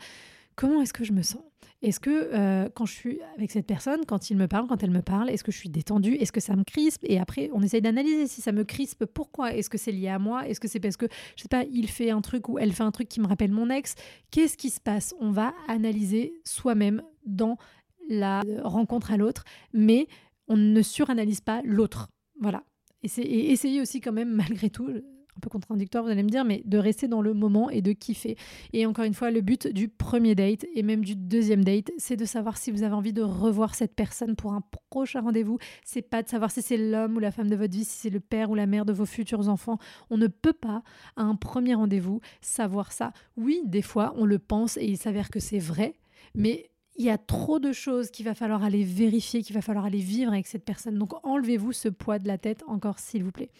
comment 0.56 0.82
est-ce 0.82 0.92
que 0.92 1.04
je 1.04 1.12
me 1.12 1.22
sens? 1.22 1.42
Est-ce 1.82 1.98
que 1.98 2.10
euh, 2.10 2.68
quand 2.72 2.86
je 2.86 2.92
suis 2.92 3.20
avec 3.36 3.50
cette 3.50 3.66
personne, 3.66 4.04
quand 4.06 4.30
il 4.30 4.36
me 4.36 4.46
parle, 4.46 4.68
quand 4.68 4.82
elle 4.84 4.90
me 4.90 5.02
parle, 5.02 5.30
est-ce 5.30 5.42
que 5.42 5.50
je 5.50 5.58
suis 5.58 5.68
détendue? 5.68 6.14
Est-ce 6.14 6.30
que 6.30 6.40
ça 6.40 6.54
me 6.54 6.62
crispe? 6.62 7.02
Et 7.04 7.18
après, 7.18 7.50
on 7.52 7.60
essaye 7.60 7.82
d'analyser 7.82 8.28
si 8.28 8.40
ça 8.40 8.52
me 8.52 8.62
crispe, 8.62 9.04
pourquoi? 9.06 9.52
Est-ce 9.54 9.68
que 9.68 9.78
c'est 9.78 9.90
lié 9.90 10.08
à 10.08 10.20
moi? 10.20 10.48
Est-ce 10.48 10.60
que 10.60 10.68
c'est 10.68 10.78
parce 10.78 10.96
que, 10.96 11.06
je 11.36 11.42
sais 11.42 11.48
pas, 11.48 11.64
il 11.64 11.88
fait 11.88 12.10
un 12.10 12.20
truc 12.20 12.48
ou 12.48 12.58
elle 12.58 12.72
fait 12.72 12.84
un 12.84 12.92
truc 12.92 13.08
qui 13.08 13.20
me 13.20 13.26
rappelle 13.26 13.50
mon 13.50 13.68
ex? 13.68 13.96
Qu'est-ce 14.30 14.56
qui 14.56 14.70
se 14.70 14.80
passe? 14.80 15.12
On 15.18 15.32
va 15.32 15.54
analyser 15.66 16.34
soi-même 16.44 17.02
dans 17.26 17.56
la 18.08 18.42
rencontre 18.62 19.10
à 19.10 19.16
l'autre, 19.16 19.44
mais 19.72 20.06
on 20.46 20.56
ne 20.56 20.82
suranalyse 20.82 21.40
pas 21.40 21.62
l'autre. 21.64 22.08
Voilà. 22.40 22.62
Et, 23.02 23.50
essayer 23.50 23.80
aussi 23.80 24.00
quand 24.00 24.12
même, 24.12 24.32
malgré 24.32 24.70
tout, 24.70 24.88
un 25.36 25.40
peu 25.40 25.48
contradictoire, 25.48 26.04
vous 26.04 26.10
allez 26.10 26.22
me 26.22 26.28
dire, 26.28 26.44
mais 26.44 26.62
de 26.64 26.78
rester 26.78 27.08
dans 27.08 27.22
le 27.22 27.32
moment 27.34 27.70
et 27.70 27.80
de 27.80 27.92
kiffer. 27.92 28.36
Et 28.72 28.84
encore 28.86 29.04
une 29.04 29.14
fois, 29.14 29.30
le 29.30 29.40
but 29.40 29.66
du 29.66 29.88
premier 29.88 30.34
date 30.34 30.66
et 30.74 30.82
même 30.82 31.04
du 31.04 31.16
deuxième 31.16 31.64
date, 31.64 31.90
c'est 31.96 32.16
de 32.16 32.24
savoir 32.24 32.58
si 32.58 32.70
vous 32.70 32.82
avez 32.82 32.94
envie 32.94 33.12
de 33.12 33.22
revoir 33.22 33.74
cette 33.74 33.94
personne 33.94 34.36
pour 34.36 34.52
un 34.52 34.62
prochain 34.90 35.20
rendez-vous. 35.20 35.58
C'est 35.84 36.02
pas 36.02 36.22
de 36.22 36.28
savoir 36.28 36.50
si 36.50 36.60
c'est 36.60 36.76
l'homme 36.76 37.16
ou 37.16 37.18
la 37.18 37.30
femme 37.30 37.48
de 37.48 37.56
votre 37.56 37.72
vie, 37.72 37.84
si 37.84 37.98
c'est 37.98 38.10
le 38.10 38.20
père 38.20 38.50
ou 38.50 38.54
la 38.54 38.66
mère 38.66 38.84
de 38.84 38.92
vos 38.92 39.06
futurs 39.06 39.48
enfants. 39.48 39.78
On 40.10 40.18
ne 40.18 40.26
peut 40.26 40.52
pas, 40.52 40.82
à 41.16 41.22
un 41.22 41.34
premier 41.34 41.74
rendez-vous, 41.74 42.20
savoir 42.40 42.92
ça. 42.92 43.12
Oui, 43.36 43.62
des 43.64 43.82
fois, 43.82 44.14
on 44.16 44.26
le 44.26 44.38
pense 44.38 44.76
et 44.76 44.84
il 44.84 44.98
s'avère 44.98 45.30
que 45.30 45.40
c'est 45.40 45.58
vrai, 45.58 45.94
mais 46.34 46.68
il 46.96 47.04
y 47.04 47.10
a 47.10 47.18
trop 47.18 47.58
de 47.58 47.72
choses 47.72 48.10
qu'il 48.10 48.26
va 48.26 48.34
falloir 48.34 48.62
aller 48.62 48.84
vérifier, 48.84 49.42
qu'il 49.42 49.54
va 49.54 49.62
falloir 49.62 49.86
aller 49.86 49.98
vivre 49.98 50.32
avec 50.32 50.46
cette 50.46 50.64
personne. 50.64 50.98
Donc 50.98 51.12
enlevez-vous 51.24 51.72
ce 51.72 51.88
poids 51.88 52.18
de 52.18 52.28
la 52.28 52.38
tête 52.38 52.62
encore, 52.66 52.98
s'il 52.98 53.24
vous 53.24 53.32
plaît. 53.32 53.50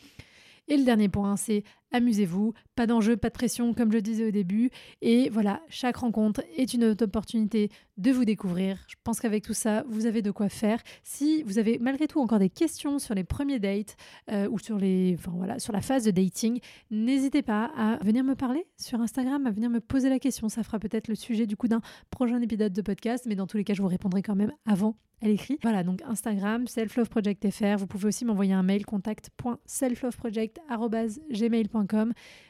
Et 0.69 0.77
le 0.77 0.85
dernier 0.85 1.09
point, 1.09 1.37
c'est 1.37 1.65
amusez-vous, 1.93 2.53
pas 2.75 2.87
d'enjeu, 2.87 3.17
pas 3.17 3.29
de 3.29 3.35
pression, 3.35 3.75
comme 3.75 3.93
je 3.93 3.99
disais 3.99 4.27
au 4.27 4.31
début. 4.31 4.71
Et 5.01 5.29
voilà, 5.31 5.63
chaque 5.69 5.97
rencontre 5.97 6.43
est 6.57 6.75
une 6.75 6.97
opportunité 7.01 7.71
de 7.99 8.11
vous 8.11 8.25
découvrir. 8.25 8.85
Je 8.89 8.95
pense 9.05 9.21
qu'avec 9.21 9.45
tout 9.45 9.55
ça, 9.55 9.85
vous 9.89 10.07
avez 10.07 10.23
de 10.23 10.31
quoi 10.31 10.49
faire. 10.49 10.81
Si 11.03 11.43
vous 11.45 11.59
avez 11.59 11.79
malgré 11.79 12.07
tout 12.07 12.21
encore 12.21 12.39
des 12.39 12.51
questions 12.51 12.99
sur 12.99 13.15
les 13.15 13.25
premiers 13.25 13.59
dates 13.59 13.97
euh, 14.31 14.49
ou 14.51 14.59
sur, 14.59 14.79
les, 14.79 15.17
enfin, 15.19 15.33
voilà, 15.35 15.59
sur 15.59 15.73
la 15.73 15.81
phase 15.81 16.05
de 16.05 16.11
dating, 16.11 16.61
n'hésitez 16.91 17.43
pas 17.43 17.71
à 17.77 17.99
venir 18.03 18.25
me 18.25 18.35
parler 18.35 18.67
sur 18.77 19.01
Instagram, 19.01 19.47
à 19.47 19.51
venir 19.51 19.71
me 19.71 19.81
poser 19.81 20.09
la 20.09 20.19
question. 20.19 20.49
Ça 20.49 20.63
fera 20.63 20.79
peut-être 20.79 21.09
le 21.09 21.15
sujet 21.15 21.47
du 21.47 21.57
coup 21.57 21.69
d'un 21.69 21.81
prochain 22.11 22.41
épisode 22.41 22.73
de 22.73 22.83
podcast, 22.83 23.27
mais 23.29 23.35
dans 23.35 23.47
tous 23.47 23.57
les 23.57 23.65
cas, 23.65 23.75
je 23.75 23.83
vous 23.83 23.89
répondrai 23.89 24.23
quand 24.23 24.37
même 24.37 24.53
avant 24.67 24.97
elle 25.23 25.31
écrit. 25.31 25.59
Voilà, 25.63 25.85
donc 25.85 26.03
Instagram, 26.03 26.67
selfloveprojectfr. 26.67 27.77
Vous 27.79 27.87
pouvez 27.87 28.09
aussi 28.09 28.25
m'envoyer 28.25 28.55
un 28.55 28.65
mail 28.65 28.85
contact.selfloveproject.gmail.com. 28.85 31.82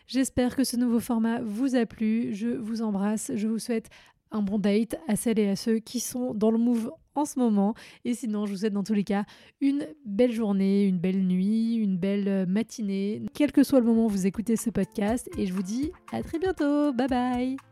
J'espère 0.06 0.56
que 0.56 0.64
ce 0.64 0.76
nouveau 0.76 1.00
format 1.00 1.40
vous 1.40 1.74
a 1.76 1.86
plu. 1.86 2.34
Je 2.34 2.48
vous 2.48 2.82
embrasse. 2.82 3.32
Je 3.34 3.48
vous 3.48 3.58
souhaite 3.58 3.88
un 4.30 4.42
bon 4.42 4.58
date 4.58 4.96
à 5.08 5.16
celles 5.16 5.38
et 5.38 5.48
à 5.48 5.56
ceux 5.56 5.78
qui 5.78 6.00
sont 6.00 6.34
dans 6.34 6.50
le 6.50 6.58
move 6.58 6.90
en 7.14 7.24
ce 7.24 7.38
moment. 7.38 7.74
Et 8.04 8.14
sinon, 8.14 8.46
je 8.46 8.52
vous 8.52 8.58
souhaite 8.58 8.72
dans 8.72 8.82
tous 8.82 8.94
les 8.94 9.04
cas 9.04 9.24
une 9.60 9.86
belle 10.04 10.32
journée, 10.32 10.84
une 10.84 10.98
belle 10.98 11.22
nuit, 11.22 11.74
une 11.74 11.98
belle 11.98 12.46
matinée, 12.46 13.22
quel 13.34 13.52
que 13.52 13.62
soit 13.62 13.80
le 13.80 13.86
moment 13.86 14.06
où 14.06 14.10
vous 14.10 14.26
écoutez 14.26 14.56
ce 14.56 14.70
podcast. 14.70 15.28
Et 15.36 15.46
je 15.46 15.52
vous 15.52 15.62
dis 15.62 15.92
à 16.12 16.22
très 16.22 16.38
bientôt. 16.38 16.92
Bye 16.92 17.08
bye 17.08 17.71